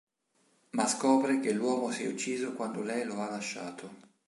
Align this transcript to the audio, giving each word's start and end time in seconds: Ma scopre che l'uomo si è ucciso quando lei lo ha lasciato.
Ma 0.71 0.87
scopre 0.87 1.39
che 1.39 1.51
l'uomo 1.51 1.91
si 1.91 2.05
è 2.05 2.07
ucciso 2.07 2.53
quando 2.53 2.81
lei 2.81 3.05
lo 3.05 3.21
ha 3.21 3.29
lasciato. 3.29 3.99